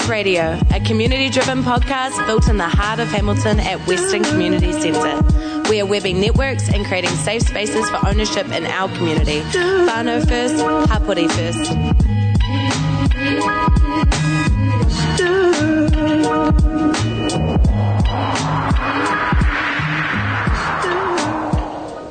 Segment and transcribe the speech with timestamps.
[0.00, 5.20] Radio, a community driven podcast built in the heart of Hamilton at Western Community Centre.
[5.68, 9.40] We are webbing networks and creating safe spaces for ownership in our community.
[9.40, 10.54] Whānau first,
[10.90, 11.70] Hapori first.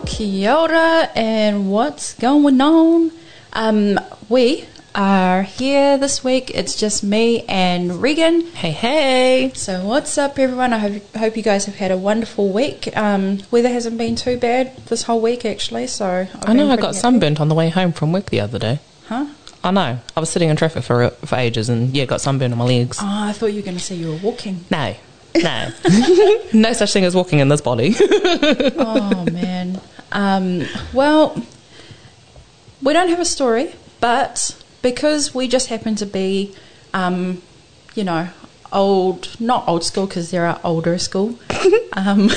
[0.05, 3.11] Kia ora and what's going on?
[3.53, 6.51] Um, we are here this week.
[6.53, 8.41] It's just me and Regan.
[8.47, 9.51] Hey, hey.
[9.55, 10.73] So what's up, everyone?
[10.73, 12.95] I hope, hope you guys have had a wonderful week.
[12.97, 15.87] Um, weather hasn't been too bad this whole week, actually.
[15.87, 16.97] So I've I know I got happy.
[16.97, 18.79] sunburnt on the way home from work the other day.
[19.07, 19.27] Huh?
[19.63, 19.99] I know.
[20.15, 22.97] I was sitting in traffic for for ages and yeah, got sunburn on my legs.
[23.01, 24.65] Oh, I thought you were going to say you were walking.
[24.69, 24.95] No.
[25.35, 25.69] No.
[26.53, 27.95] no such thing as walking in this body.
[27.99, 29.79] oh man.
[30.11, 30.63] Um,
[30.93, 31.41] well,
[32.81, 36.55] we don't have a story, but because we just happen to be,
[36.93, 37.41] um,
[37.95, 38.29] you know,
[38.71, 41.37] old, not old school because there are older school.
[41.93, 42.29] um,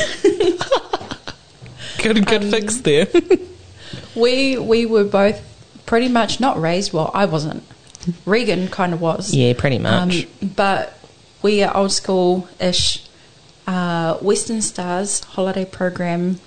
[2.02, 3.06] good good fix there.
[4.14, 5.42] we we were both
[5.86, 6.92] pretty much not raised.
[6.92, 7.62] Well, I wasn't.
[8.26, 9.32] Regan kind of was.
[9.32, 10.26] yeah, pretty much.
[10.26, 10.98] Um, but
[11.42, 13.02] we are old school ish.
[13.66, 16.38] Uh, Western Stars holiday program.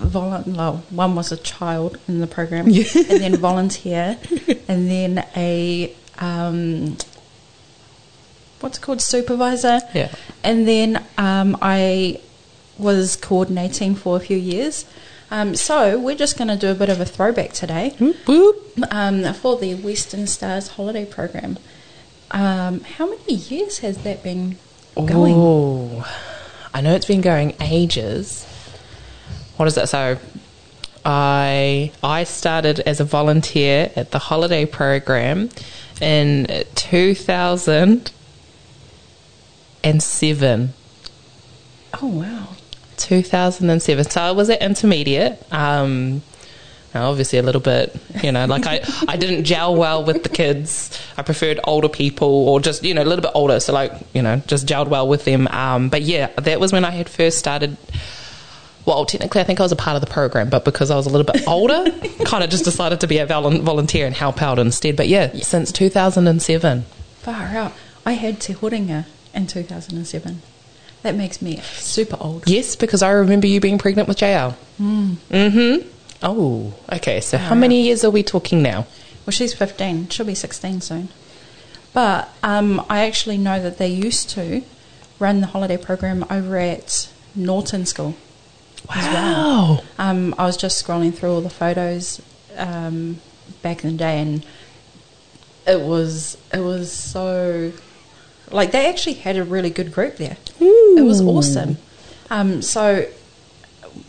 [0.00, 4.18] Volu- well, one was a child in the program, and then volunteer,
[4.68, 6.96] and then a um,
[8.60, 9.80] what's it called supervisor.
[9.94, 10.12] Yeah.
[10.44, 12.20] and then um, I
[12.78, 14.84] was coordinating for a few years.
[15.30, 18.78] Um, so we're just going to do a bit of a throwback today Whoop, whoop.
[18.92, 21.58] um, for the Western Stars holiday program.
[22.30, 24.56] Um, how many years has that been
[24.94, 25.34] going?
[25.36, 26.06] Oh,
[26.72, 28.46] I know it's been going ages.
[29.56, 29.88] What is that?
[29.88, 30.18] So,
[31.04, 35.50] I I started as a volunteer at the holiday program
[36.00, 38.10] in two thousand
[39.84, 40.74] and seven.
[42.02, 42.48] Oh wow!
[42.96, 44.04] 2007.
[44.10, 45.40] So I was at intermediate.
[45.52, 46.22] Um,
[46.94, 50.98] obviously, a little bit, you know, like I, I didn't gel well with the kids.
[51.16, 53.60] I preferred older people or just, you know, a little bit older.
[53.60, 55.46] So, like, you know, just gelled well with them.
[55.48, 57.76] Um, but yeah, that was when I had first started.
[58.86, 61.06] Well, technically, I think I was a part of the program, but because I was
[61.06, 61.90] a little bit older,
[62.24, 64.96] kind of just decided to be a vol- volunteer and help out instead.
[64.96, 66.82] But yeah, since 2007.
[67.18, 67.72] Far out.
[68.06, 70.40] I had Te Horinga in 2007.
[71.02, 72.48] That makes me super old.
[72.48, 74.54] Yes, because I remember you being pregnant with JL.
[74.80, 75.16] Mm.
[75.30, 75.88] Mm-hmm.
[76.22, 77.20] Oh, okay.
[77.20, 78.86] So how many years are we talking now?
[79.26, 80.08] Well, she's 15.
[80.08, 81.08] She'll be 16 soon.
[81.92, 84.62] But um, I actually know that they used to
[85.18, 88.14] run the holiday program over at Nawton School.
[88.94, 89.76] As well.
[89.76, 89.82] Wow.
[89.98, 92.20] Um, I was just scrolling through all the photos
[92.56, 93.20] um,
[93.62, 94.44] back in the day, and
[95.66, 97.72] it was it was so
[98.50, 100.36] like they actually had a really good group there.
[100.60, 101.78] It was awesome.
[102.30, 103.06] Um, so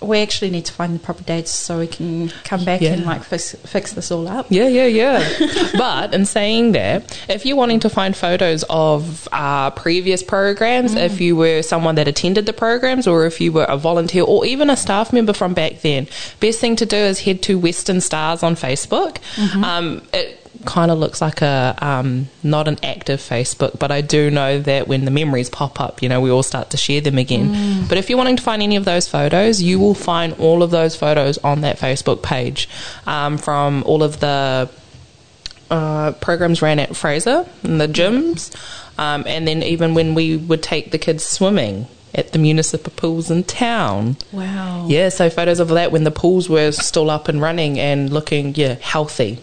[0.02, 3.24] we actually need to find the proper dates so we can come back and like
[3.24, 4.48] fix, fix this all up.
[4.50, 5.70] Yeah, yeah, yeah.
[5.78, 11.20] but in saying that, if you're wanting to find photos of uh, previous programs, if
[11.22, 14.70] you were someone that attended the programs, or if you were a volunteer, or even
[14.70, 16.08] a staff member from back then,
[16.40, 19.18] best thing to do is head to Western Stars on Facebook.
[19.64, 24.30] Um, it kind of looks like a um, not an active Facebook, but I do
[24.30, 27.18] know that when the memories pop up, you know, we all start to share them
[27.18, 27.86] again.
[27.88, 30.72] But if you're wanting to find any of those photos, you will find all of
[30.72, 32.70] those photos on that Facebook page
[33.06, 34.70] um, from all of the
[35.70, 38.56] uh, programs ran at Fraser in the gyms,
[38.98, 43.30] um, and then even when we would take the kids swimming at the municipal pools
[43.30, 44.18] in town.
[44.32, 44.88] Wow.
[44.90, 48.56] Yeah, so photos of that when the pools were still up and running and looking,
[48.56, 49.40] yeah, healthy.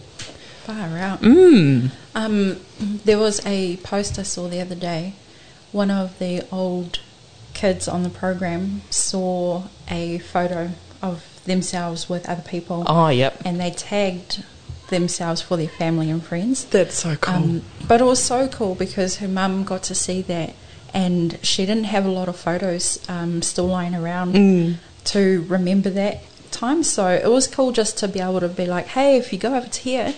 [0.65, 1.21] Far out.
[1.21, 1.91] Mm.
[2.15, 5.13] Um, there was a post I saw the other day.
[5.71, 6.99] One of the old
[7.53, 10.71] kids on the program saw a photo
[11.01, 13.39] of themselves with other people, Oh, yep.
[13.45, 14.43] and they tagged
[14.89, 16.65] themselves for their family and friends.
[16.65, 17.35] That's so cool.
[17.35, 20.53] Um, but it was so cool because her mum got to see that,
[20.93, 24.75] and she didn't have a lot of photos um, still lying around Mm.
[25.05, 26.81] to remember that time.
[26.83, 29.55] So it was cool just to be able to be like, hey, if you go
[29.55, 30.15] over to here,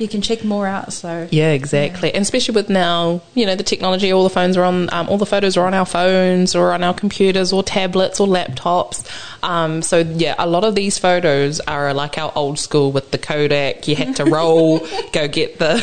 [0.00, 0.92] you can check more out.
[0.92, 2.12] So Yeah, exactly.
[2.14, 5.18] And especially with now, you know, the technology, all the phones are on, um, all
[5.18, 9.06] the photos are on our phones or on our computers or tablets or laptops.
[9.42, 13.18] Um, so, yeah, a lot of these photos are like our old school with the
[13.18, 13.88] Kodak.
[13.88, 14.78] You had to roll,
[15.12, 15.74] go get the,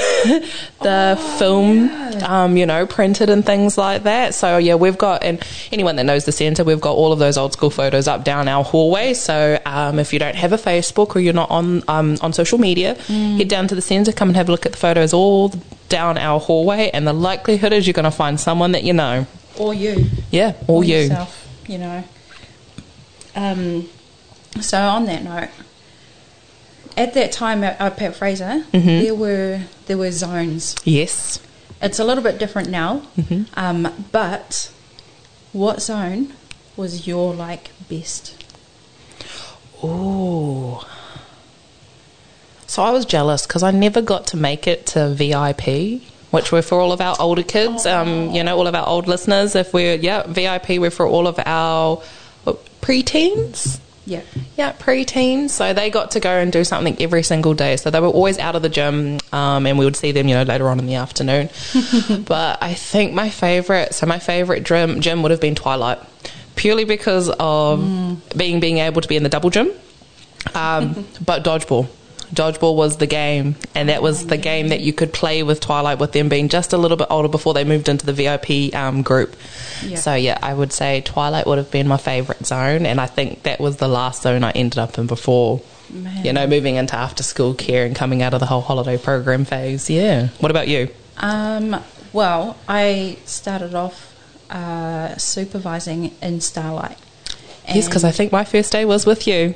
[0.81, 1.89] the film,
[2.23, 4.33] um, you know, printed and things like that.
[4.33, 7.37] So, yeah, we've got, and anyone that knows the centre, we've got all of those
[7.37, 9.13] old school photos up down our hallway.
[9.13, 12.57] So, um, if you don't have a Facebook or you're not on, um, on social
[12.57, 15.50] media, head down to the centre, come and have a look at the photos all
[15.89, 19.25] down our hallway, and the likelihood is you're going to find someone that you know.
[19.57, 20.06] or you.
[20.31, 20.98] Yeah, or, you.
[20.98, 22.04] yourself, you know.
[23.36, 23.89] Um,
[24.62, 25.50] so on that note,
[26.98, 28.88] at that time at, at Fraser, Mm-hmm.
[28.88, 30.75] there were there were zones.
[30.83, 31.39] Yes.
[31.81, 33.44] It's a little bit different now, Mm-hmm.
[33.59, 34.71] um, but
[35.54, 36.33] what zone
[36.75, 38.33] was your like best?
[39.83, 40.83] Oh.
[42.67, 46.61] So I was jealous because I never got to make it to VIP, which were
[46.61, 47.85] for all of our older kids.
[47.85, 49.55] Um, you know, all of our old listeners.
[49.55, 52.01] If we're yeah VIP, we're for all of our
[52.81, 53.79] preteens.
[54.05, 54.21] Yeah,
[54.55, 55.49] Yeah, preteens.
[55.49, 57.75] So they got to go and do something every single day.
[57.75, 60.35] So they were always out of the gym, um, and we would see them, you
[60.35, 61.49] know, later on in the afternoon.
[62.25, 65.99] but I think my favorite, so my favorite gym, gym would have been Twilight,
[66.55, 67.81] purely because of
[68.35, 69.71] being being able to be in the double gym.
[70.55, 71.89] Um, but dodgeball.
[72.33, 76.00] Dodgeball was the game, and that was the game that you could play with Twilight
[76.00, 79.01] with them being just a little bit older before they moved into the VIP um,
[79.01, 79.35] group.
[79.83, 79.97] Yeah.
[79.97, 83.44] So, yeah, I would say Twilight would have been my favourite zone, and I think
[83.44, 86.25] that was the last zone I ended up in before, Man.
[86.25, 89.45] you know, moving into after school care and coming out of the whole holiday program
[89.45, 89.89] phase.
[89.89, 90.27] Yeah.
[90.39, 90.89] What about you?
[91.18, 91.81] Um,
[92.12, 94.15] well, I started off
[94.50, 96.97] uh, supervising in Starlight.
[97.68, 99.56] Yes, because I think my first day was with you.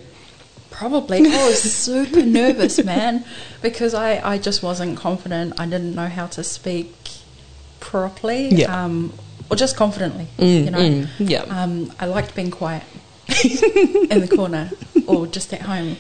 [0.86, 3.24] Probably I was super nervous, man,
[3.62, 5.60] because I, I just wasn't confident.
[5.60, 6.92] I didn't know how to speak
[7.80, 8.84] properly, Yeah.
[8.86, 9.14] um,
[9.52, 10.26] or just confidently.
[10.40, 11.42] Mm, you know, mm, yeah.
[11.44, 12.82] Um, I liked being quiet
[14.10, 14.72] in the corner
[15.06, 15.98] or just at home.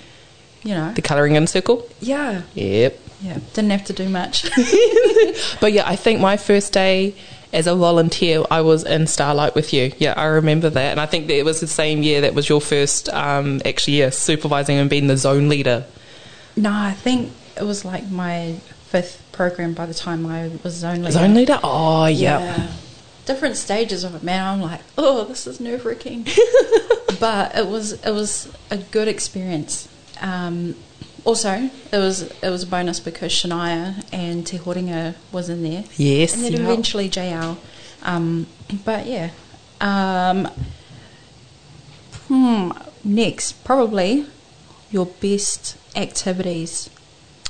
[0.63, 1.87] You know, The colouring in circle?
[1.99, 2.99] yeah, Yep.
[3.21, 3.37] yeah.
[3.53, 4.49] Didn't have to do much.
[5.59, 7.13] But yeah, I think my first day
[7.53, 9.91] as a volunteer, I was in Starlight with you.
[9.97, 10.91] Yeah, I remember that.
[10.91, 13.99] And I think that it was the same year that was your first, um, actually,
[13.99, 15.85] yeah, supervising and being the zone leader.
[16.55, 18.53] No, I think it was like my
[18.85, 21.11] fifth program by the time I was zone leader.
[21.11, 21.59] Zone leader?
[21.63, 22.39] Oh, yeah.
[22.39, 22.71] Yeah.
[23.25, 24.45] Different stages of it, man.
[24.45, 26.27] I'm like, oh, this is nerve wracking.
[27.19, 29.87] but it was it was a good experience.
[30.19, 30.75] Um,
[31.23, 35.83] also, it was it was a bonus because Shania and Te Horinga was in there.
[35.97, 36.33] Yes.
[36.33, 36.61] And then yeah.
[36.61, 37.57] eventually JL.
[38.03, 38.47] Um,
[38.85, 39.29] but yeah.
[39.79, 40.49] Um,
[42.27, 42.71] hmm,
[43.03, 44.25] next, probably
[44.89, 46.89] your best activities.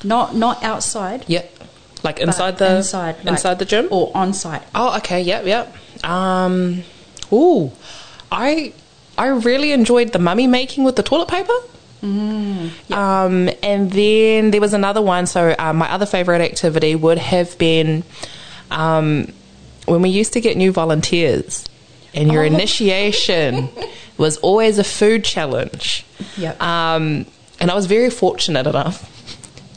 [0.03, 1.25] Not not outside.
[1.27, 1.59] Yep.
[2.03, 3.88] Like inside the inside, like- inside the gym?
[3.91, 4.63] or on site.
[4.74, 5.21] Oh, okay.
[5.21, 5.75] Yep, yep.
[6.03, 6.83] Um,
[7.31, 7.71] ooh,
[8.31, 8.74] I
[9.17, 11.53] I really enjoyed the mummy making with the toilet paper.
[12.03, 15.25] Um, and then there was another one.
[15.27, 18.03] So uh, my other favorite activity would have been
[18.69, 19.31] um,
[19.86, 21.65] when we used to get new volunteers,
[22.13, 23.69] and your initiation
[24.18, 26.06] was always a food challenge.
[26.38, 26.62] Yep.
[26.62, 27.25] Um,
[27.59, 29.07] and I was very fortunate enough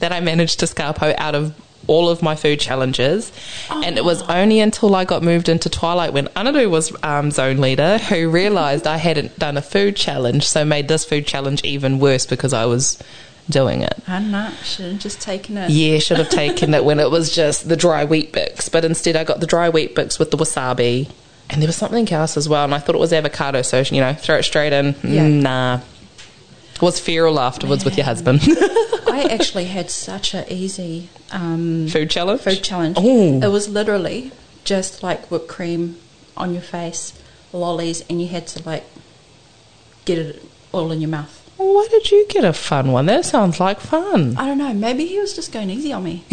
[0.00, 1.54] that I managed to scarpo out of
[1.86, 3.32] all of my food challenges.
[3.70, 7.58] And it was only until I got moved into Twilight when Anadu was um, zone
[7.58, 11.98] leader who realised I hadn't done a food challenge, so made this food challenge even
[11.98, 13.02] worse because I was
[13.50, 13.94] doing it.
[14.06, 14.50] I don't know.
[14.62, 15.70] Should have just taken it.
[15.70, 19.24] Yeah, should have taken it when it was just the dry Weet-Bix, but instead I
[19.24, 21.10] got the dry Weet-Bix with the wasabi.
[21.50, 24.00] And there was something else as well, and I thought it was avocado, so you
[24.00, 24.94] know, throw it straight in.
[25.02, 25.28] Yeah.
[25.28, 25.80] Nah.
[26.80, 28.40] Was feral afterwards with your husband?
[29.06, 32.40] I actually had such a easy um, Food challenge?
[32.40, 32.98] food challenge.
[32.98, 33.40] Ooh.
[33.42, 34.32] It was literally
[34.64, 35.96] just like whipped cream
[36.36, 37.12] on your face,
[37.52, 38.84] lollies, and you had to like
[40.04, 41.40] get it all in your mouth.
[41.56, 43.06] Why did you get a fun one?
[43.06, 44.36] That sounds like fun.
[44.36, 44.74] I don't know.
[44.74, 46.24] Maybe he was just going easy on me.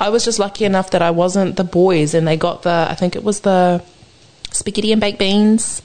[0.00, 2.94] I was just lucky enough that I wasn't the boys, and they got the, I
[2.94, 3.82] think it was the
[4.50, 5.82] spaghetti and baked beans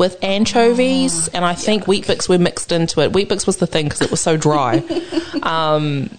[0.00, 3.12] with anchovies, and I think Weet-Bix were mixed into it.
[3.12, 4.82] Weet-Bix was the thing because it was so dry.
[5.42, 6.10] um,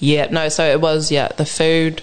[0.00, 2.02] yeah, no, so it was, yeah, the food.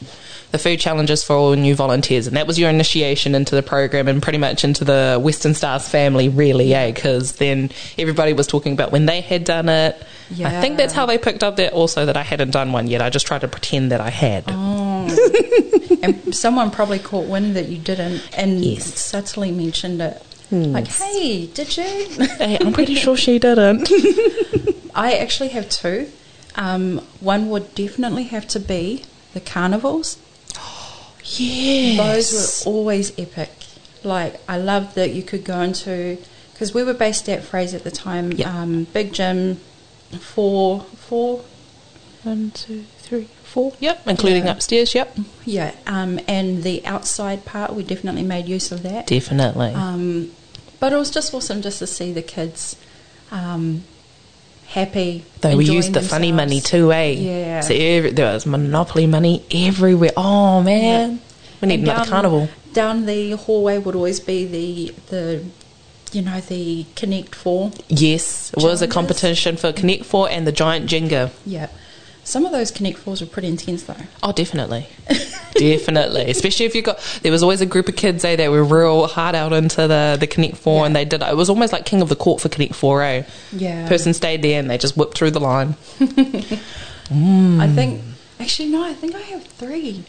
[0.52, 4.08] The food challenges for all new volunteers, and that was your initiation into the program
[4.08, 6.92] and pretty much into the Western Stars family, really, yeah.
[6.92, 10.00] Because then everybody was talking about when they had done it.
[10.30, 10.48] Yeah.
[10.56, 13.02] I think that's how they picked up that also that I hadn't done one yet.
[13.02, 14.44] I just tried to pretend that I had.
[14.48, 16.00] Oh.
[16.04, 19.00] and someone probably caught wind that you didn't and Yes.
[19.00, 20.22] subtly mentioned it.
[20.54, 21.84] Like, hey, did you?
[22.38, 23.90] Hey, I'm pretty sure she didn't.
[24.96, 26.10] I actually have two.
[26.56, 30.18] Um, one would definitely have to be the carnivals.
[31.26, 31.98] Yes.
[31.98, 33.50] Those were always epic.
[34.04, 36.18] Like I loved that you could go into
[36.52, 38.34] because we were based at Fraser at the time.
[38.34, 38.50] Yeah.
[38.62, 39.56] Um, big gym,
[40.20, 41.44] four, four,
[42.24, 43.74] One, two, three, four.
[43.80, 44.52] Yep, including Yeah.
[44.52, 44.94] upstairs.
[44.94, 45.72] Yep, yeah.
[45.88, 49.08] Um, and the outside part, we definitely made use of that.
[49.08, 49.74] definitely.
[49.74, 50.32] Um,
[50.84, 52.76] but it was just awesome just to see the kids
[53.32, 53.86] um,
[54.68, 55.24] happy.
[55.40, 57.12] Though we used the funny money too, eh?
[57.12, 57.62] Yeah.
[57.62, 60.12] So every, there was monopoly money everywhere.
[60.18, 61.22] Oh man,
[61.62, 62.50] we need And another down- carnival.
[62.74, 65.46] Down the hallway would always be the the,
[66.12, 67.72] you know, the Connect Four.
[67.88, 71.32] Yes, it was a competition for Connect Four and the Giant Jenga.
[71.46, 71.68] Yeah,
[72.24, 73.96] some of those Connect Fours were pretty intense though.
[74.22, 74.88] Oh, definitely.
[75.56, 76.30] definitely.
[76.32, 79.08] Especially if you got, there was always a group of kids, eh, that were real
[79.08, 80.86] hard out into the, the Connect 4 Yeah.
[80.86, 83.24] and they did, it was almost like King of the Court for Connect 4, eh?
[83.52, 83.88] Yeah.
[83.88, 85.76] Person stayed there and they just whipped through the line.
[86.00, 88.02] I think
[88.40, 90.06] actually no, I think I have three.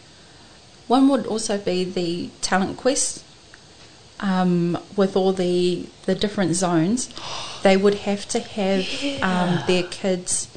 [0.87, 3.23] One would also be the talent quest.
[4.21, 7.09] Um, with all the the different zones,
[7.63, 8.87] they would have to have
[9.21, 10.47] um, their kids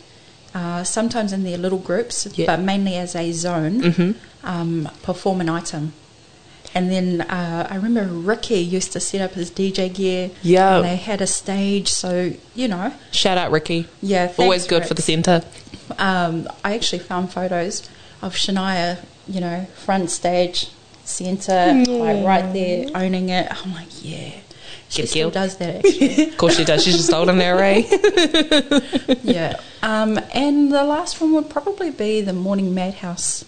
[0.54, 2.46] uh, sometimes in their little groups, Yeah.
[2.46, 4.14] but mainly as a zone, Mhm.
[4.44, 5.92] um, perform an item.
[6.74, 10.30] And then uh, I remember Ricky used to set up his DJ gear.
[10.42, 10.76] Yeah.
[10.76, 13.86] and they had a stage, so you know, Shout out, Ricky.
[14.02, 15.42] yeah, thanks, Always good for the centre.
[15.98, 17.88] um, I actually found photos
[18.22, 20.68] of Shania, you know, front stage,
[21.04, 23.46] centre, like right there, owning it.
[23.50, 24.32] I'm like, yeah.
[24.88, 26.28] She still does that, actually.
[26.28, 26.82] Of course she does.
[26.82, 27.82] She's just older now, eh?
[29.22, 29.60] yeah.
[29.82, 33.44] Um, and the last one would probably be the Morning Madhouse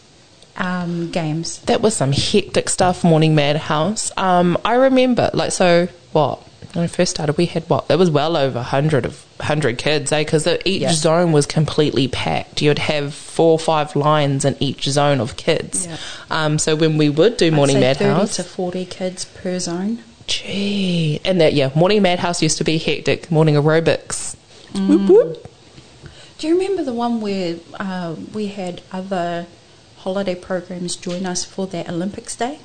[0.56, 1.58] um, games.
[1.62, 4.12] That was some hectic stuff, Morning Madhouse.
[4.18, 6.40] Um, I remember, like, so what?
[6.74, 7.86] When I first started, we had what?
[7.90, 10.22] It was well over 100 of 100 kids, eh?
[10.22, 10.92] Because each Yeah.
[10.92, 12.62] zone was completely packed.
[12.62, 15.86] You'd have four or five lines in each zone of kids.
[15.86, 15.96] Yeah.
[16.30, 20.04] Um, so when we would do Morning Madhouse, 30 to 40 kids per zone.
[20.26, 23.30] Gee, and that yeah, Morning Madhouse used to be hectic.
[23.30, 24.36] Morning aerobics.
[24.72, 24.88] Mm.
[24.88, 25.50] Whoop, whoop.
[26.38, 29.46] Do you remember the one where uh, we had other
[29.98, 32.60] holiday programs join us for that Olympics Day?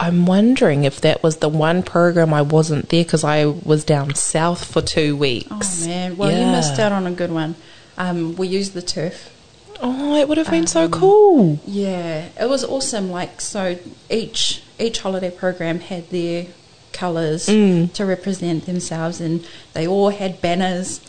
[0.00, 4.14] I'm wondering if that was the one program I wasn't there because I was down
[4.14, 5.84] south for two weeks.
[5.84, 7.56] Oh man, well you missed out on a good one.
[7.96, 9.34] Um, we used the turf.
[9.80, 11.58] Oh, it would have been so Um, cool.
[11.66, 13.10] Yeah, it was awesome.
[13.10, 13.76] Like so,
[14.10, 16.46] each each holiday program had their
[16.92, 17.92] colours Mm.
[17.94, 19.44] to represent themselves, and
[19.74, 21.00] they all had banners.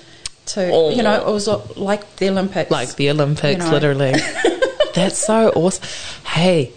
[0.47, 0.89] To Oh.
[0.89, 1.47] you know, it was
[1.77, 2.71] like the Olympics.
[2.71, 3.71] Like the Olympics, You know.
[3.71, 4.15] literally.
[4.95, 5.83] That's so awesome.
[6.25, 6.71] Hey,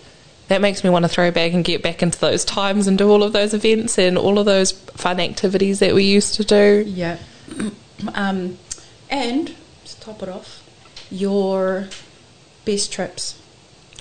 [0.49, 3.11] that makes me want to throw back and get back into those times and do
[3.11, 6.85] all of those events and all of those fun activities that we used to do.
[6.87, 7.17] yeah.
[8.15, 8.59] um,
[9.11, 9.55] and
[9.87, 10.62] to top it off,
[11.13, 11.89] your
[12.65, 13.39] best trips.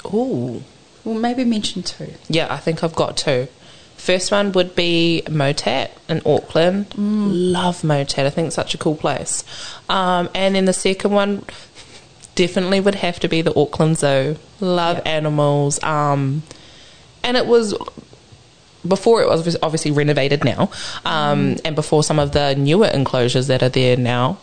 [0.05, 0.63] Ooh.
[1.03, 2.13] Well, maybe mention two.
[2.29, 3.47] Yeah, I think I've got two.
[3.97, 6.87] First one would be Motat in Auckland.
[6.97, 8.25] Love Motat.
[8.25, 9.43] I think it's such a cool place.
[9.89, 11.43] Um, and then the second one
[12.35, 14.37] definitely would have to be the Auckland Zoo.
[14.59, 15.07] Love Yep.
[15.07, 15.83] animals.
[15.83, 16.41] Um,
[17.23, 17.75] and it was
[18.87, 20.71] before it was obviously renovated now,
[21.05, 24.37] um, and before some of the newer enclosures that are there now.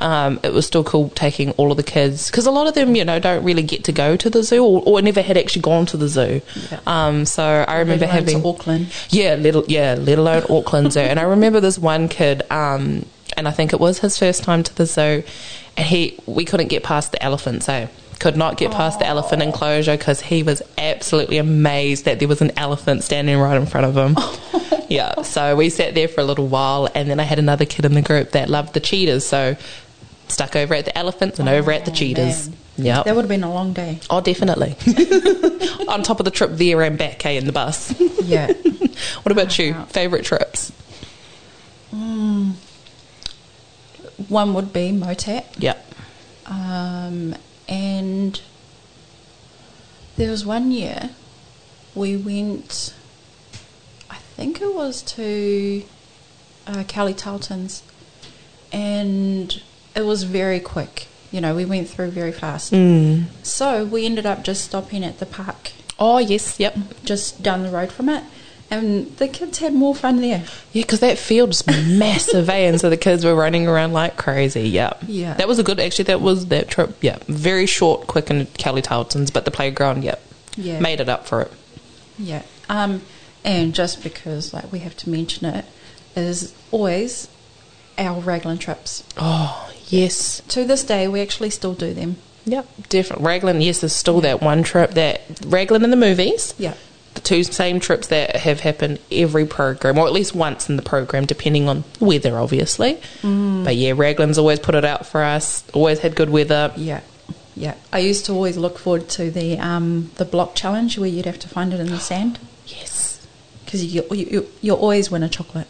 [0.00, 2.96] Um, it was still cool taking all of the kids because a lot of them,
[2.96, 5.62] you know, don't really get to go to the zoo or, or never had actually
[5.62, 6.40] gone to the zoo.
[6.70, 6.80] Yeah.
[6.86, 8.92] Um, so I remember Let alone to having Auckland.
[9.10, 11.00] yeah, little yeah, let alone Auckland Zoo.
[11.00, 13.04] And I remember this one kid, um,
[13.36, 15.22] and I think it was his first time to the zoo,
[15.76, 17.68] and he we couldn't get past the elephants.
[17.68, 17.86] Eh?
[18.18, 22.42] Could not get past the elephant enclosure because he was absolutely amazed that there was
[22.42, 24.14] an elephant standing right in front of him.
[24.90, 27.86] yeah, so we sat there for a little while, and then I had another kid
[27.86, 29.56] in the group that loved the cheetahs, so
[30.30, 32.50] stuck over at the elephants and over at the Oh, cheetahs.
[32.76, 33.02] Yeah.
[33.02, 34.00] That would have been a long day.
[34.08, 34.76] Oh, definitely.
[35.88, 37.94] On top of the trip there and back, hey, in the bus.
[38.22, 38.52] Yeah.
[39.22, 39.72] What about you?
[39.88, 40.72] Favorite trips?
[44.28, 45.44] One would be Motat.
[45.58, 45.94] Yep.
[46.46, 47.34] Um,
[47.68, 48.40] and
[50.16, 51.10] there was one year
[51.94, 52.94] we went,
[54.10, 55.82] I think it was to
[56.66, 57.82] uh, Kelly Tarleton's,
[58.72, 59.62] and
[59.94, 61.06] it was very quick.
[61.32, 62.72] You know, we went through very fast.
[62.72, 63.24] Mm.
[63.44, 66.76] So we ended up just stopping at the park, Oh yes, yep.
[67.04, 68.24] just down the road from it,
[68.70, 70.44] and the kids had more fun there.
[70.72, 72.66] Yeah, because that field's massive, eh?
[72.68, 74.68] And so the kids were running around like crazy.
[74.68, 75.04] Yep.
[75.06, 75.34] Yeah.
[75.34, 75.78] That was a good.
[75.78, 76.96] Actually, that was that trip.
[77.00, 80.20] Yeah, very short, quick, and Kelly Tarleton's, but the playground, yep,
[80.56, 80.80] Yeah.
[80.80, 81.52] made it up for it.
[82.18, 82.42] Yeah.
[82.68, 83.02] Um,
[83.44, 85.64] and just because like we have to mention it,
[86.16, 87.28] is always
[87.98, 89.04] our Raglan trips.
[89.16, 90.40] Oh Yes.
[90.48, 92.16] To this day, we actually still do them.
[92.46, 92.66] Yep.
[92.88, 93.22] Different.
[93.22, 96.54] Raglan, yes, there's still that one trip that Raglan in the movies.
[96.58, 96.74] Yeah.
[97.14, 100.82] The two same trips that have happened every program, or at least once in the
[100.82, 103.00] program, depending on weather, obviously.
[103.22, 105.64] But yeah, Raglan's always put it out for us.
[105.74, 106.72] Always had good weather.
[106.76, 107.00] Yeah,
[107.56, 107.74] yeah.
[107.92, 111.40] I used to always look forward to the um, the block challenge where you'd have
[111.40, 113.26] to find it in the sand Yes.
[113.64, 115.66] because you, you you you'll always win a chocolate.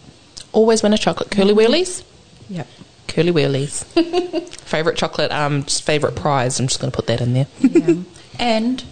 [0.53, 2.05] Always win a chocolate curly wheelies.
[2.50, 2.65] Yeah,
[3.11, 3.85] Curly wheelies.
[4.61, 5.33] favorite chocolate.
[5.33, 6.61] Um, just favorite prize.
[6.61, 7.47] I'm just going to put that in there.
[7.59, 8.02] yeah.
[8.38, 8.85] and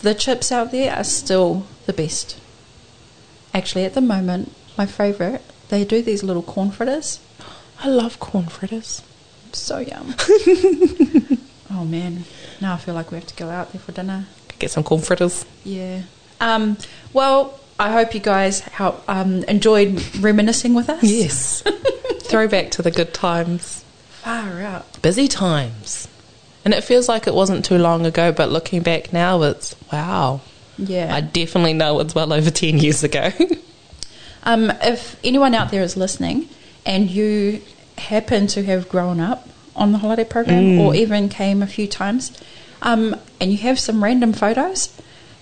[0.00, 2.38] the chips out there are still the best.
[3.52, 5.42] Actually, at the moment, my favourite.
[5.68, 7.18] They do these little corn fritters.
[7.80, 9.02] I love corn fritters.
[9.52, 10.14] So yum.
[11.70, 12.24] oh man,
[12.60, 14.26] now I feel like we have to go out there for dinner.
[14.58, 15.44] Get some corn fritters.
[15.64, 16.02] Yeah.
[16.40, 16.78] Um,
[17.12, 21.02] well, I hope you guys help, um, enjoyed reminiscing with us.
[21.02, 21.64] Yes.
[22.32, 23.84] Throwback to the good times.
[24.22, 25.00] Far out.
[25.02, 26.08] Busy times.
[26.64, 30.40] And it feels like it wasn't too long ago, but looking back now, it's wow.
[30.78, 31.14] Yeah.
[31.14, 33.30] I definitely know it's well over 10 years ago.
[34.44, 36.48] Um, if anyone out there is listening
[36.84, 37.62] and you
[37.96, 42.36] happen to have grown up on the holiday program or even came a few times
[42.82, 44.92] um, and you have some random photos,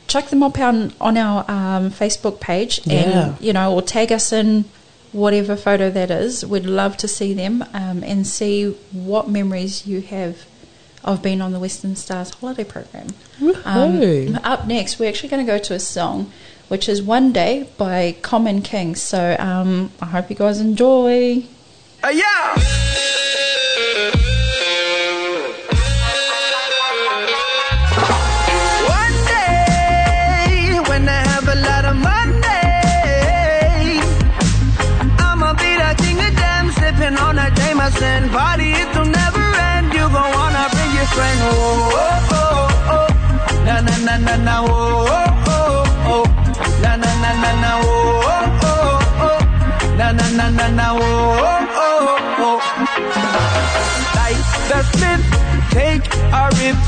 [0.06, 3.34] chuck them up on, on our um, Facebook page and, Yeah.
[3.40, 4.66] you know, or tag us in
[5.12, 6.44] whatever photo that is.
[6.44, 10.46] We'd love to see them um, and see what memories you have
[11.02, 13.08] of being on the Western Stars holiday program.
[13.64, 16.30] Um, up next, we're actually going to go to a song,
[16.68, 18.94] which is One Day by Common King.
[18.94, 21.44] So um, I hope you guys enjoy.
[22.10, 23.06] yeah.
[41.14, 41.38] Friend.
[41.42, 41.50] Oh,
[42.02, 43.08] oh, oh, oh.
[43.64, 44.54] Na na na na na.
[44.62, 44.68] Oh,
[45.14, 46.24] oh, oh, oh.
[46.82, 47.70] Na na na na na.
[47.82, 47.88] Oh,
[48.32, 49.40] oh, oh, oh.
[49.98, 50.86] Na na na na na.
[50.94, 51.02] Oh,
[51.86, 52.58] oh, oh, oh.
[54.18, 55.22] Like the slip,
[55.76, 56.06] take
[56.40, 56.78] a rip.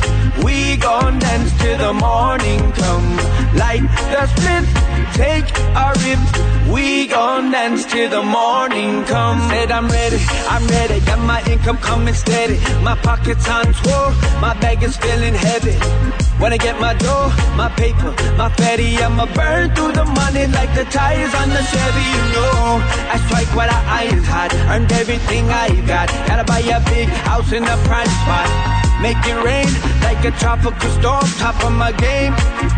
[0.44, 3.08] We gon' dance till the morning come.
[3.54, 3.82] Like
[4.12, 4.66] the slip,
[5.14, 6.22] take a rip.
[6.72, 9.38] We gon' dance till the morning come.
[9.50, 11.00] Said I'm ready, I'm ready.
[11.00, 12.58] Got my income coming steady.
[12.82, 14.06] My pockets on tour,
[14.40, 15.76] my bag is feeling heavy.
[16.40, 20.74] When I get my dough, my paper, my fatty, I'ma burn through the money like
[20.74, 22.06] the tires on the Chevy.
[22.16, 22.82] You know,
[23.14, 24.50] I strike while the iron's hot.
[24.72, 26.08] Earned everything I got.
[26.26, 28.48] Gotta buy a big house in a prime spot.
[29.00, 29.70] Make it rain
[30.02, 31.26] like a tropical storm.
[31.38, 32.34] Top of my game.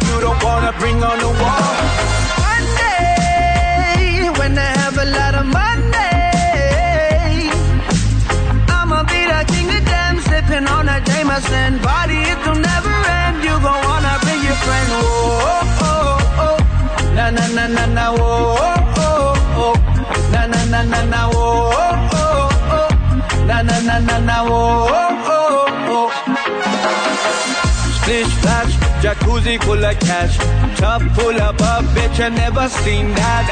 [0.09, 2.24] You don't wanna bring on the wall.
[4.45, 6.13] When I have a lot of money,
[8.69, 11.79] I'ma be the king of them, sipping on a Jameson.
[11.81, 13.43] Party it'll never end.
[13.43, 14.89] You gon' wanna bring your friend.
[14.93, 15.01] Oh,
[15.81, 16.59] oh, oh, oh.
[17.17, 18.05] na na na na na.
[18.13, 18.21] Oh,
[18.99, 19.77] oh, oh, oh.
[20.31, 21.21] na na na na na.
[21.33, 21.41] Oh,
[22.13, 22.89] oh, oh, oh.
[23.49, 24.37] na na na na na.
[24.45, 25.34] Oh, oh, oh,
[29.05, 30.35] jacuzzi full of cash,
[30.79, 33.47] tub full of up, bitch I never seen that.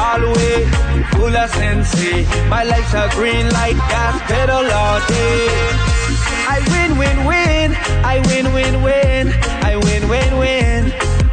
[0.00, 0.64] All the way
[1.12, 5.48] full of sensei, my life's a green light, gas pedal all day.
[6.48, 7.68] I win, win, win,
[8.12, 9.24] I win, win, win,
[9.70, 10.82] I win, win, win,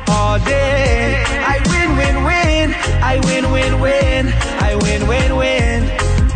[0.09, 1.23] all day.
[1.53, 2.67] I win, win, win,
[3.13, 4.23] I win, win, win,
[4.59, 5.79] I win, win, win,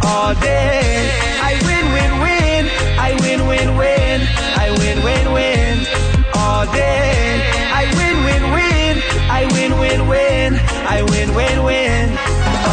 [0.02, 1.12] all day.
[1.44, 2.64] I win, win, win,
[3.08, 4.18] I win, win, win,
[4.64, 6.15] I win, win, win,
[6.46, 7.42] all day.
[7.82, 8.94] I win, win, win,
[9.40, 10.50] I win, win, win,
[10.96, 12.06] I win, win, win,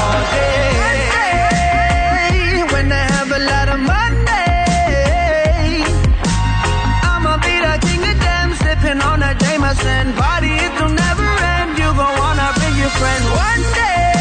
[0.00, 0.60] all day.
[2.74, 4.48] When I have a lot of money,
[7.12, 10.04] I'ma be the king of them, sipping on a Jameson.
[10.20, 11.70] Party it'll never end.
[11.80, 14.11] You gon' wanna bring your friend one day.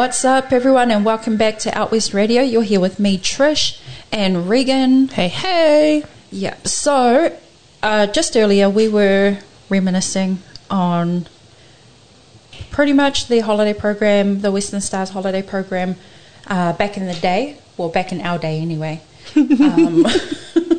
[0.00, 2.40] What's up, everyone, and welcome back to Out West Radio.
[2.40, 3.78] You're here with me, Trish,
[4.10, 5.08] and Regan.
[5.08, 6.04] Hey, hey.
[6.32, 6.56] Yeah.
[6.64, 7.38] So,
[7.82, 9.36] uh, just earlier we were
[9.68, 10.38] reminiscing
[10.70, 11.26] on
[12.70, 15.96] pretty much the holiday program, the Western Stars holiday program,
[16.46, 17.58] uh, back in the day.
[17.76, 19.02] Well, back in our day anyway.
[19.36, 20.06] Um,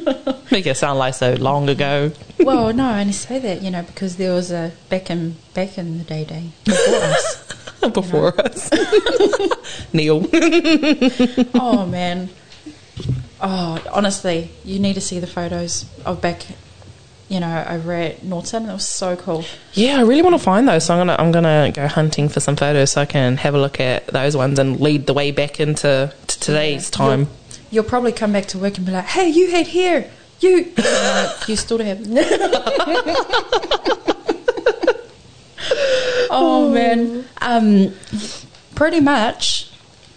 [0.51, 2.11] Make it sound like so long ago.
[2.39, 5.77] well, no, I only say that you know because there was a back in back
[5.77, 7.37] in the day day before us.
[7.93, 8.69] Before us.
[9.93, 10.27] Neil.
[11.55, 12.29] oh man.
[13.41, 16.45] Oh, honestly, you need to see the photos of back,
[17.27, 18.69] you know, over at Nawton.
[18.69, 19.45] It was so cool.
[19.73, 20.85] Yeah, I really want to find those.
[20.85, 23.59] So I'm gonna I'm gonna go hunting for some photos so I can have a
[23.59, 27.21] look at those ones and lead the way back into to today's time.
[27.21, 27.29] You'll,
[27.71, 30.07] you'll probably come back to work and be like, "Hey, you had here,
[30.39, 31.99] you, uh, you still have."
[36.31, 37.93] Oh man, um,
[38.75, 39.69] pretty much.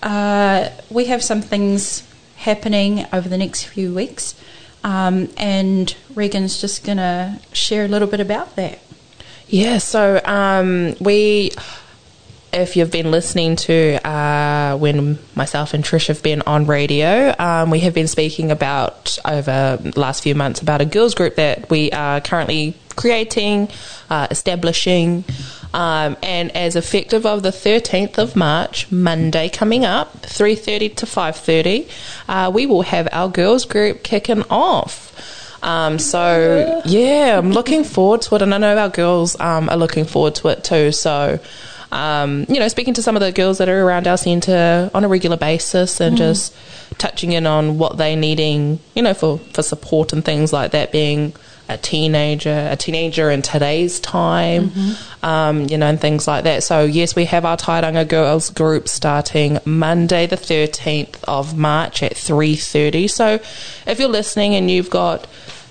[0.02, 4.34] Uh, we have some things happening over the next few weeks,
[4.82, 8.78] um, and Regan's just gonna share a little bit about that.
[9.48, 11.52] Yeah, so um, we,
[12.52, 17.70] if you've been listening to uh, when myself and Trish have been on radio, um,
[17.70, 21.68] we have been speaking about over the last few months about a girls group that
[21.70, 23.68] we are currently creating,
[24.10, 25.24] uh, establishing.
[25.74, 31.90] Um, and as effective of the 13th of March, Monday coming up, 3.30 to 5.30,
[32.28, 35.10] uh, we will have our girls group kicking off.
[35.64, 39.76] Um, so yeah, I'm looking forward to it, and I know our girls um, are
[39.76, 40.92] looking forward to it too.
[40.92, 41.40] So,
[41.90, 45.02] um, you know, speaking to some of the girls that are around our centre on
[45.02, 46.54] a regular basis, and just
[46.98, 50.92] touching in on what they're needing, you know, for for support and things like that.
[50.92, 51.32] Being
[51.68, 54.70] a teenager, a teenager in today's time,
[55.22, 56.62] um, you know, and things like that.
[56.62, 62.16] So yes, we have our Tairanga Girls group starting Monday, the thirteenth of March at
[62.16, 63.08] three thirty.
[63.08, 63.40] So
[63.86, 65.26] if you're listening and you've got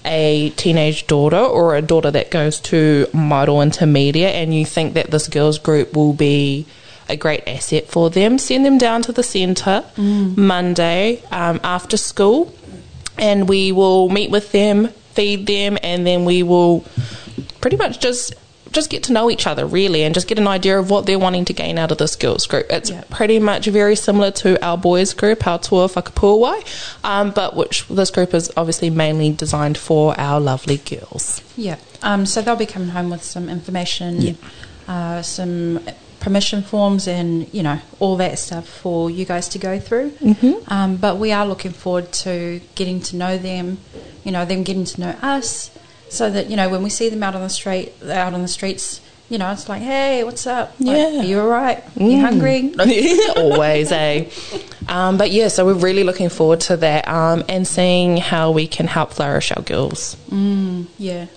[0.05, 5.11] a teenage daughter or a daughter that goes to model intermediate and you think that
[5.11, 6.65] this girls group will be
[7.07, 12.53] a great asset for them, send them down to the centre Monday um, after school
[13.17, 16.83] and we will meet with them, feed them, and then we will
[17.61, 18.33] pretty much just
[18.71, 21.19] just get to know each other really and just get an idea of what they're
[21.19, 22.65] wanting to gain out of this girls group.
[22.71, 23.03] It's Yeah.
[23.11, 26.63] pretty much very similar to our boys group, our tour Whakapuawai,
[27.03, 31.39] um, but which this group is obviously mainly designed for our lovely girls.
[31.55, 31.75] Yeah.
[32.01, 34.39] Um, so they'll be coming home with some information,
[34.87, 35.79] uh, some
[36.23, 40.11] permission forms, and you know all that stuff for you guys to go through.
[40.11, 40.73] Mm-hmm.
[40.73, 43.77] Um, but we are looking forward to getting to know them.
[44.23, 45.69] You know, them getting to know us,
[46.09, 48.47] so that you know when we see them out on the street, out on the
[48.47, 49.01] streets.
[49.29, 50.75] You know, it's like, hey, what's up?
[50.79, 51.21] Like, Yeah.
[51.21, 51.81] are you all right?
[51.95, 52.71] You hungry?
[53.35, 54.29] Always, eh?
[54.87, 58.67] Um, but yeah, so we're really looking forward to that um, and seeing how we
[58.67, 60.17] can help flourish our girls.
[60.99, 61.27] Yeah.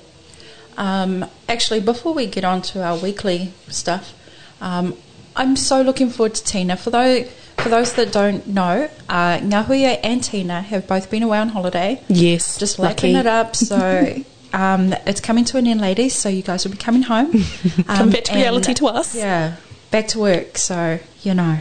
[0.77, 4.13] Um, actually, before we get on to our weekly stuff,
[4.61, 4.95] um,
[5.35, 6.77] I'm so looking forward to Tina.
[6.77, 11.39] For those for those that don't know, uh, Ngahuia and Tina have both been away
[11.39, 13.15] on holiday, Yes, just lucky.
[13.15, 13.57] it up.
[13.57, 16.15] So um, it's coming to an end, ladies.
[16.15, 17.35] So you guys will be coming home.
[17.35, 19.15] Um, Come back to and- reality to us.
[19.15, 19.57] Yeah,
[19.91, 20.59] back to work.
[20.59, 21.59] So you know,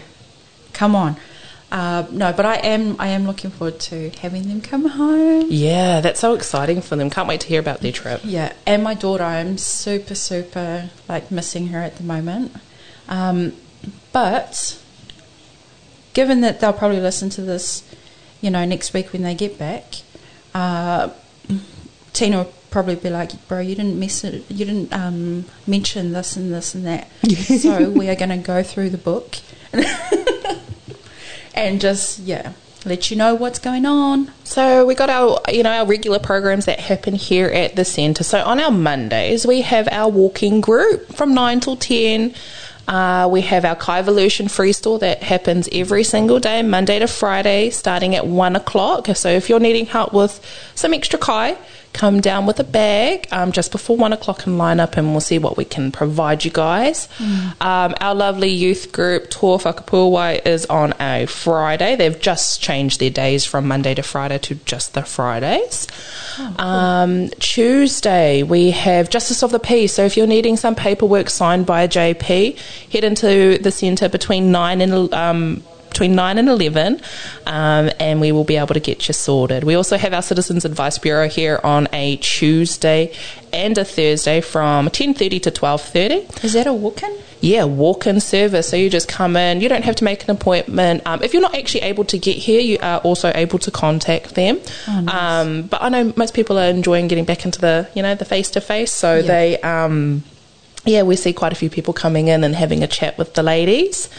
[0.73, 1.17] come on.
[1.71, 5.47] Uh, no, but I am I am looking forward to having them come home.
[5.49, 7.09] Yeah, that's so exciting for them.
[7.09, 8.21] Can't wait to hear about their trip.
[8.23, 12.55] Yeah, and my daughter, I'm super, super like missing her at the moment.
[13.07, 13.53] Um,
[14.11, 14.81] but
[16.13, 17.83] given that they'll probably listen to this,
[18.41, 19.83] you know, next week when they get back,
[20.53, 21.09] uh,
[22.13, 24.49] Tina will probably be like, "Bro, you didn't miss it.
[24.49, 28.63] You didn't um, mention this and this and that." so we are going to go
[28.63, 29.37] through the book
[31.53, 32.53] and just yeah,
[32.85, 34.31] let you know what's going on.
[34.43, 38.23] So we got our, you know, our regular programs that happen here at the centre.
[38.23, 42.33] So on our Mondays, we have our walking group from nine till ten.
[42.87, 47.71] Uh, we have our Kai Evolution freestyle that happens every single day, Monday to Friday,
[47.71, 49.07] starting at one o'clock.
[49.15, 50.39] So if you're needing help with
[50.75, 51.57] some extra Kai,
[51.95, 55.21] come down with a bag um, just before one o'clock and line up, and we'll
[55.21, 57.07] see what we can provide you guys.
[57.61, 61.95] Um, our lovely youth group, Tour Whakapuawai, is on a Friday.
[61.95, 65.87] They've just changed their days from Monday to Friday to just the Fridays.
[66.57, 69.93] um, Tuesday, we have Justice of the Peace.
[69.93, 72.57] So if you're needing some paperwork signed by a JP,
[72.91, 75.63] head into the centre between 9 and um,
[75.95, 76.99] between 9 and 11
[77.47, 79.63] um, and we will be able to get you sorted.
[79.63, 83.13] We also have our Citizens Advice Bureau here on a Tuesday
[83.53, 86.43] and a Thursday from 10.30 to 12.30.
[86.43, 87.15] Is that a walk-in?
[87.39, 88.67] Yeah, walk-in service.
[88.67, 89.61] So you just come in.
[89.61, 91.03] You don't have to make an appointment.
[91.05, 94.35] Um, if you're not actually able to get here, you are also able to contact
[94.35, 94.59] them.
[94.87, 98.25] um, but I know most people are enjoying getting back into the, you know, the
[98.25, 98.91] face-to-face.
[98.91, 99.21] So Yeah.
[99.21, 100.23] they, um,
[100.83, 103.43] yeah, we see quite a few people coming in and having a chat with the
[103.43, 104.09] ladies.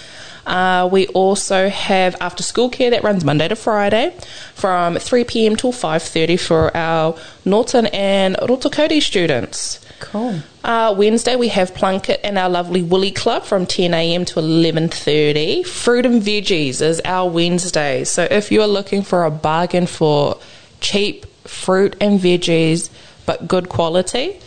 [0.46, 4.14] Uh, we also have after school care that runs Monday to Friday
[4.54, 5.56] from 3 p.m.
[5.56, 9.80] till 5:30 for our Nawton and Rotokauri students.
[9.98, 10.36] Cool.
[10.62, 14.24] Uh, Wednesday we have Plunket and our lovely Woolly Club from 10 a.m.
[14.26, 15.66] to 11:30.
[15.66, 18.04] Fruit and veggies is our Wednesday.
[18.04, 20.38] So if you are looking for a bargain for
[20.80, 22.90] cheap fruit and veggies
[23.24, 24.38] but good quality,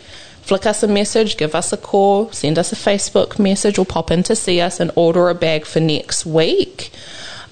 [0.42, 4.10] flick us a message, give us a call, send us a Facebook message, or pop
[4.10, 6.90] in to see us and order a bag for next week.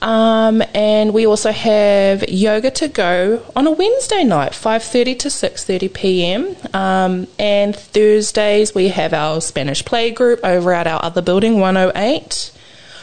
[0.00, 5.92] Um, and we also have yoga to go on a Wednesday night, 5.30 to 6.30
[5.92, 6.56] p.m.
[6.72, 12.52] Um, and Thursdays we have our Spanish play group over at our other building, 108,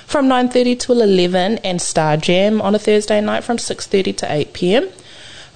[0.05, 4.53] from 9.30 to 11, and Star Jam on a Thursday night from 6.30 to 8
[4.53, 4.89] p.m.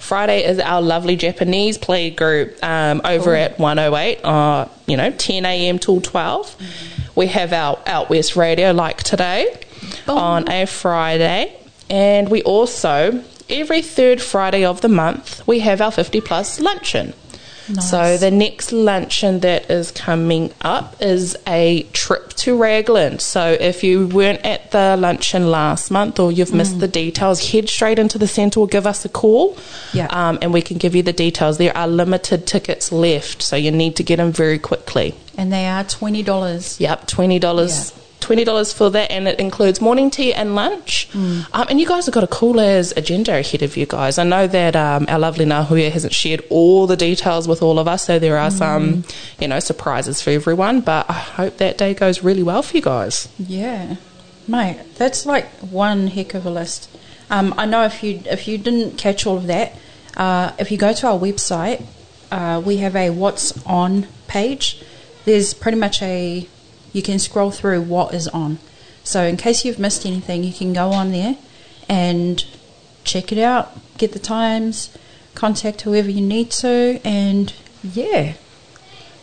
[0.00, 5.44] Friday is our lovely Japanese play group um, over at 108, uh, you know, 10
[5.44, 5.78] a.m.
[5.78, 6.56] till 12.
[7.14, 9.60] We have our Out West radio like today
[10.08, 11.56] on a Friday.
[11.88, 17.12] And we also, every third Friday of the month, we have our 50 plus luncheon.
[17.78, 23.18] So the next luncheon that is coming up is a trip to Raglan.
[23.18, 27.68] So if you weren't at the luncheon last month or you've missed the details, head
[27.68, 29.56] straight into the centre or give us a call.
[29.92, 30.06] Yeah.
[30.10, 31.58] Um, and we can give you the details.
[31.58, 35.14] There are limited tickets left, so you need to get them very quickly.
[35.36, 36.80] And they are twenty dollars.
[36.80, 37.92] Yep, twenty dollars.
[38.20, 41.08] Twenty dollars for that, and it includes morning tea and lunch.
[41.14, 44.18] Um, and you guys have got a cool as agenda ahead of you guys.
[44.18, 47.88] I know that um, our lovely Ngahuia hasn't shared all the details with all of
[47.88, 49.04] us, so there are some,
[49.40, 50.80] you know, surprises for everyone.
[50.80, 53.28] But I hope that day goes really well for you guys.
[53.38, 53.96] Yeah,
[54.46, 56.88] mate, that's like one heck of a list.
[57.30, 59.74] Um, I know if you if you didn't catch all of that,
[60.16, 61.84] uh, if you go to our website,
[62.30, 64.82] uh, we have a what's on page.
[65.24, 66.46] There's pretty much a
[66.92, 68.58] you can scroll through what is on.
[69.04, 71.36] So in case you've missed anything, you can go on there
[71.88, 72.44] and
[73.04, 74.96] check it out, get the times,
[75.34, 78.34] contact whoever you need to, and yeah.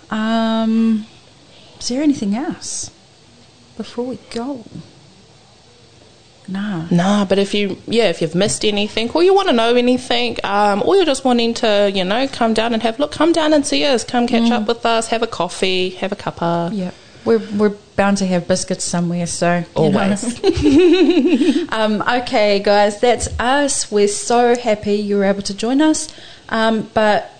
[0.10, 1.06] Um,
[1.80, 2.92] is there anything else
[3.76, 4.66] before we go?
[6.48, 6.88] Nah.
[6.90, 10.38] Nah, but if you, yeah, if you've missed anything or you want to know anything,
[10.46, 13.34] um, or you're just wanting to, you know, come down and have a look, come
[13.34, 16.70] down and see us, come catch up with us, have a coffee, have a cuppa.
[16.74, 16.92] Yeah.
[17.28, 19.66] We're, we're bound to have biscuits somewhere, so.
[19.76, 20.24] Always.
[21.74, 23.92] um, okay, guys, that's us.
[23.92, 26.08] We're so happy you were able to join us.
[26.48, 27.34] Um, but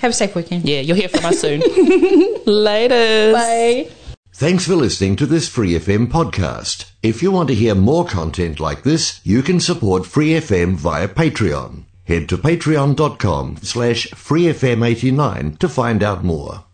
[0.00, 0.68] have a safe weekend.
[0.68, 1.60] Yeah, you'll hear from us soon.
[2.46, 3.32] Later.
[3.32, 3.90] Bye.
[4.34, 6.90] Thanks for listening to this Free FM podcast.
[7.04, 11.06] If you want to hear more content like this, you can support Free FM via
[11.06, 11.84] Patreon.
[12.04, 16.64] Head to patreon.com slash freefm89 to find out more.